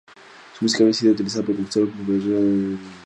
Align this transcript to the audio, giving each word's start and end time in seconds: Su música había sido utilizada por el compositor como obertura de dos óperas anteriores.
Su 0.57 0.65
música 0.65 0.83
había 0.83 0.95
sido 0.95 1.13
utilizada 1.13 1.45
por 1.45 1.51
el 1.53 1.57
compositor 1.57 1.91
como 1.91 2.05
obertura 2.09 2.39
de 2.39 2.41
dos 2.41 2.41
óperas 2.49 2.69
anteriores. 2.69 2.97